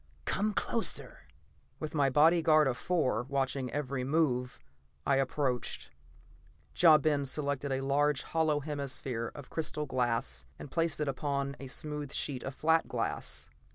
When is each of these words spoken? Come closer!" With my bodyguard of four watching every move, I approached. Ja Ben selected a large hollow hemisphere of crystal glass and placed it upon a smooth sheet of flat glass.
Come 0.25 0.55
closer!" 0.55 1.27
With 1.79 1.93
my 1.93 2.09
bodyguard 2.09 2.65
of 2.67 2.75
four 2.75 3.21
watching 3.21 3.69
every 3.71 4.03
move, 4.03 4.57
I 5.05 5.17
approached. 5.17 5.91
Ja 6.75 6.97
Ben 6.97 7.23
selected 7.23 7.71
a 7.71 7.81
large 7.81 8.23
hollow 8.23 8.61
hemisphere 8.61 9.31
of 9.35 9.51
crystal 9.51 9.85
glass 9.85 10.47
and 10.57 10.71
placed 10.71 10.99
it 11.01 11.07
upon 11.07 11.55
a 11.59 11.67
smooth 11.67 12.11
sheet 12.11 12.41
of 12.41 12.55
flat 12.55 12.87
glass. 12.87 13.51